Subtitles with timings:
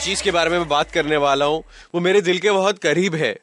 [0.00, 1.64] चीज़ के बारे में मैं बात करने वाला हूँ।
[1.94, 3.38] वो मेरे दिल के बहुत करीब है।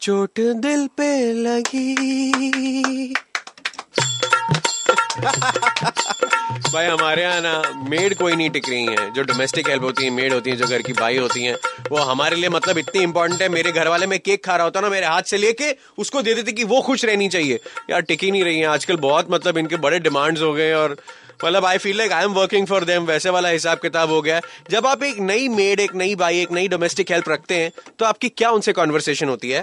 [0.00, 3.14] चोट दिल पे लगी।
[5.82, 10.10] भाई, हमारे यहाँ ना मेड कोई नहीं टिक रही है। जो डोमेस्टिक हेल्प होती है
[10.10, 11.54] मेड होती है, जो घर की बाई होती है,
[11.90, 14.80] वो हमारे लिए मतलब इतनी इंपॉर्टेंट है। मेरे घर वाले में केक खा रहा होता
[14.80, 18.30] ना, मेरे हाथ से लेके उसको दे देते कि वो खुश रहनी चाहिए। यार, टिकी
[18.30, 20.96] नहीं रही है। आजकल बहुत मतलब इनके बड़े डिमांड्स हो गए और
[21.44, 24.40] मतलब I feel like I am working for them वैसे वाला हिसाब किताब हो गया।
[24.70, 28.04] जब आप एक नई मेड एक नई बाई, एक नई डोमेस्टिक हेल्प रखते हैं तो
[28.04, 29.62] आपकी क्या उनसे कॉन्वर्सेशन होती है?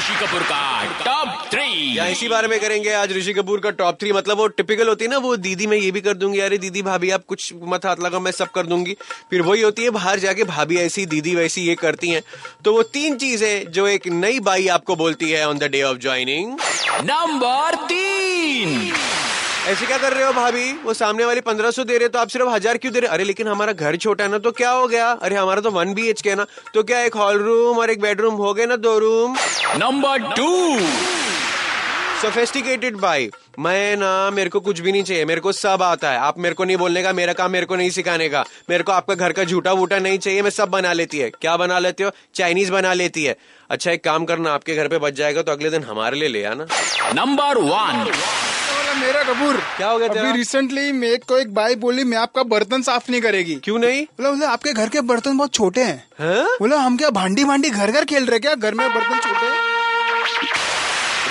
[0.00, 3.98] ऋषि कपूर का टॉप थ्री। या इसी बारे में करेंगे आज ऋषि कपूर का टॉप
[4.00, 6.58] थ्री। मतलब वो टिपिकल होती है ना वो दीदी मैं ये भी कर दूँगी अरे
[6.58, 8.96] दीदी भाभी आप कुछ मत हाथ लगा मैं सब कर दूँगी।
[9.30, 12.22] फिर वही होती है बाहर जाके भाभी ऐसी दीदी वैसी ये करती है।
[12.64, 15.98] तो वो तीन चीज़ें जो एक नई बाई आपको बोलती है on the day of
[15.98, 16.58] joining
[17.04, 18.92] number तीन।
[19.68, 20.72] ऐसे क्या कर रहे हो भाभी?
[20.84, 23.24] वो सामने वाली पंद्रह सौ दे रहे तो आप सिर्फ़ हज़ार क्यों दे रहे अरे,
[23.24, 25.10] लेकिन हमारा घर छोटा है ना तो क्या हो गया?
[25.12, 28.00] अरे, हमारा तो वन बी एच के ना तो क्या एक हॉल रूम और एक
[28.00, 29.36] बेडरूम हो गए ना, दो रूम
[29.78, 30.48] नंबर टू
[32.22, 35.24] सोफेस्टिकेटेड बाई मैं ना मेरे को कुछ भी नहीं चाहिए.
[35.24, 36.18] मेरे को सब आता है.
[36.18, 38.44] आप मेरे को नहीं बोलने का मेरा काम मेरे को नहीं सिखाने का.
[38.70, 41.30] मेरे को आपका घर का झूठा वूटा नहीं चाहिए मैं सब बना लेती है.
[41.30, 42.10] क्या बना लेती हो?
[42.34, 43.36] चाइनीज़ बना लेती है.
[43.70, 46.44] अच्छा एक काम करना आपके घर पे बच जाएगा तो अगले दिन हमारे लिए ले
[46.44, 46.66] आना.
[47.14, 52.04] नंबर वन बोला मेरा कपूर क्या हो गया अभी रिसेंटली मेरे को एक बाई बोली
[52.04, 53.54] मैं आपका बर्तन साफ़ नहीं करेगी.
[53.64, 54.04] क्यों नहीं?
[54.04, 55.98] बोला बोले आपके घर के बर्तन बहुत छोटे हैं.
[56.20, 56.56] हाँ?
[56.60, 58.54] बोला हम क्या भांडी भांडी घर घर खेल रहे क्या?
[58.54, 59.69] घर में बर्तन छोटे हैं?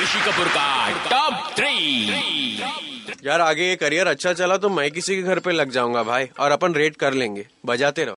[0.02, 2.06] ऋषि कपूर का टॉप थ्री।
[3.26, 6.28] यार, आगे ये करियर अच्छा चला तो मैं किसी के घर पे लग जाऊँगा भाई,
[6.40, 8.16] और अपन रेट कर लेंगे। बजाते रहो।